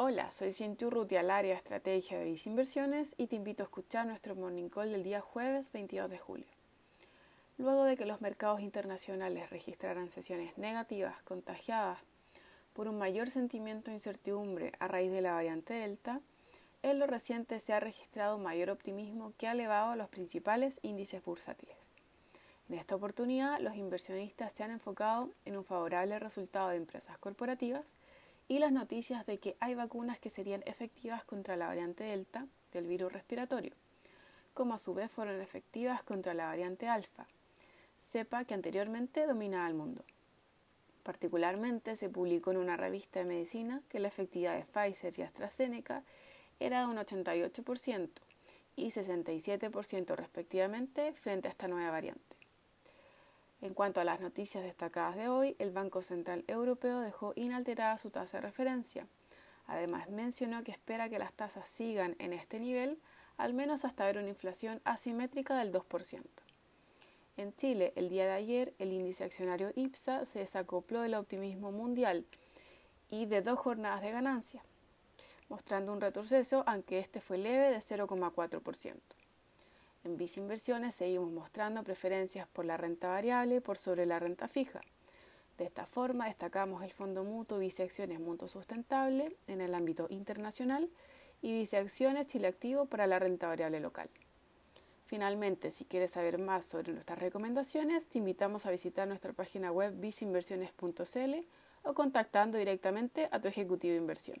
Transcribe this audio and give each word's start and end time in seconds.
Hola, 0.00 0.30
soy 0.30 0.52
Cintu 0.52 1.08
al 1.18 1.28
área 1.28 1.56
Estrategia 1.56 2.20
de 2.20 2.26
Vice 2.26 2.48
Inversiones 2.48 3.16
y 3.16 3.26
te 3.26 3.34
invito 3.34 3.64
a 3.64 3.66
escuchar 3.66 4.06
nuestro 4.06 4.36
Morning 4.36 4.68
Call 4.68 4.92
del 4.92 5.02
día 5.02 5.20
jueves 5.20 5.72
22 5.72 6.08
de 6.08 6.18
julio. 6.18 6.46
Luego 7.56 7.82
de 7.82 7.96
que 7.96 8.06
los 8.06 8.20
mercados 8.20 8.60
internacionales 8.60 9.50
registraran 9.50 10.08
sesiones 10.08 10.56
negativas 10.56 11.20
contagiadas 11.24 11.98
por 12.74 12.86
un 12.86 12.96
mayor 12.96 13.28
sentimiento 13.28 13.90
de 13.90 13.96
incertidumbre 13.96 14.72
a 14.78 14.86
raíz 14.86 15.10
de 15.10 15.20
la 15.20 15.32
variante 15.32 15.74
Delta, 15.74 16.20
en 16.84 17.00
lo 17.00 17.08
reciente 17.08 17.58
se 17.58 17.72
ha 17.72 17.80
registrado 17.80 18.38
mayor 18.38 18.70
optimismo 18.70 19.32
que 19.36 19.48
ha 19.48 19.52
elevado 19.52 19.96
los 19.96 20.08
principales 20.08 20.78
índices 20.82 21.24
bursátiles. 21.24 21.76
En 22.68 22.78
esta 22.78 22.94
oportunidad, 22.94 23.58
los 23.58 23.74
inversionistas 23.74 24.52
se 24.52 24.62
han 24.62 24.70
enfocado 24.70 25.32
en 25.44 25.56
un 25.56 25.64
favorable 25.64 26.20
resultado 26.20 26.68
de 26.68 26.76
empresas 26.76 27.18
corporativas 27.18 27.96
y 28.48 28.58
las 28.58 28.72
noticias 28.72 29.26
de 29.26 29.38
que 29.38 29.56
hay 29.60 29.74
vacunas 29.74 30.18
que 30.18 30.30
serían 30.30 30.62
efectivas 30.64 31.22
contra 31.24 31.56
la 31.56 31.66
variante 31.66 32.04
Delta 32.04 32.46
del 32.72 32.86
virus 32.86 33.12
respiratorio, 33.12 33.74
como 34.54 34.74
a 34.74 34.78
su 34.78 34.94
vez 34.94 35.10
fueron 35.10 35.40
efectivas 35.40 36.02
contra 36.02 36.32
la 36.32 36.46
variante 36.46 36.88
Alfa, 36.88 37.26
cepa 38.02 38.44
que 38.44 38.54
anteriormente 38.54 39.26
dominaba 39.26 39.68
el 39.68 39.74
mundo. 39.74 40.02
Particularmente 41.02 41.96
se 41.96 42.08
publicó 42.08 42.50
en 42.50 42.56
una 42.56 42.76
revista 42.76 43.20
de 43.20 43.26
medicina 43.26 43.82
que 43.90 44.00
la 44.00 44.08
efectividad 44.08 44.56
de 44.56 44.64
Pfizer 44.64 45.18
y 45.18 45.22
AstraZeneca 45.22 46.02
era 46.58 46.80
de 46.80 46.86
un 46.86 46.96
88% 46.96 48.08
y 48.76 48.90
67% 48.90 50.16
respectivamente 50.16 51.12
frente 51.14 51.48
a 51.48 51.50
esta 51.50 51.68
nueva 51.68 51.90
variante. 51.90 52.37
En 53.60 53.74
cuanto 53.74 54.00
a 54.00 54.04
las 54.04 54.20
noticias 54.20 54.62
destacadas 54.62 55.16
de 55.16 55.28
hoy, 55.28 55.56
el 55.58 55.72
Banco 55.72 56.00
Central 56.00 56.44
Europeo 56.46 57.00
dejó 57.00 57.32
inalterada 57.34 57.98
su 57.98 58.10
tasa 58.10 58.38
de 58.38 58.42
referencia. 58.42 59.08
Además, 59.66 60.08
mencionó 60.08 60.62
que 60.62 60.70
espera 60.70 61.08
que 61.08 61.18
las 61.18 61.32
tasas 61.32 61.68
sigan 61.68 62.14
en 62.18 62.32
este 62.32 62.60
nivel 62.60 62.98
al 63.36 63.54
menos 63.54 63.84
hasta 63.84 64.04
ver 64.04 64.18
una 64.18 64.28
inflación 64.28 64.80
asimétrica 64.84 65.56
del 65.56 65.72
2%. 65.72 66.22
En 67.36 67.54
Chile, 67.54 67.92
el 67.94 68.08
día 68.08 68.26
de 68.26 68.32
ayer, 68.32 68.74
el 68.78 68.92
índice 68.92 69.24
accionario 69.24 69.70
IPSA 69.74 70.26
se 70.26 70.40
desacopló 70.40 71.02
del 71.02 71.14
optimismo 71.14 71.70
mundial 71.70 72.26
y 73.08 73.26
de 73.26 73.42
dos 73.42 73.58
jornadas 73.58 74.02
de 74.02 74.10
ganancia, 74.10 74.62
mostrando 75.48 75.92
un 75.92 76.00
retroceso, 76.00 76.64
aunque 76.66 76.98
este 76.98 77.20
fue 77.20 77.38
leve 77.38 77.70
de 77.70 77.78
0,4%. 77.78 78.94
En 80.08 80.16
Vice 80.16 80.40
Inversiones 80.40 80.94
seguimos 80.94 81.30
mostrando 81.30 81.84
preferencias 81.84 82.48
por 82.48 82.64
la 82.64 82.78
renta 82.78 83.08
variable 83.08 83.60
por 83.60 83.76
sobre 83.76 84.06
la 84.06 84.18
renta 84.18 84.48
fija. 84.48 84.80
De 85.58 85.66
esta 85.66 85.84
forma 85.84 86.28
destacamos 86.28 86.82
el 86.82 86.92
Fondo 86.92 87.24
Mutuo 87.24 87.58
Vice 87.58 87.82
Acciones 87.82 88.18
Mutuo 88.18 88.48
Sustentable 88.48 89.36
en 89.48 89.60
el 89.60 89.74
ámbito 89.74 90.06
internacional 90.08 90.88
y 91.42 91.52
Vice 91.52 91.76
Acciones 91.76 92.26
Chile 92.26 92.48
Activo 92.48 92.86
para 92.86 93.06
la 93.06 93.18
renta 93.18 93.48
variable 93.48 93.80
local. 93.80 94.08
Finalmente, 95.04 95.70
si 95.70 95.84
quieres 95.84 96.12
saber 96.12 96.38
más 96.38 96.64
sobre 96.64 96.90
nuestras 96.94 97.18
recomendaciones, 97.18 98.06
te 98.06 98.16
invitamos 98.16 98.64
a 98.64 98.70
visitar 98.70 99.06
nuestra 99.06 99.34
página 99.34 99.70
web 99.70 99.92
viceinversiones.cl 100.00 101.34
o 101.82 101.92
contactando 101.92 102.56
directamente 102.56 103.28
a 103.30 103.42
tu 103.42 103.48
ejecutivo 103.48 103.92
de 103.92 103.98
inversión. 103.98 104.38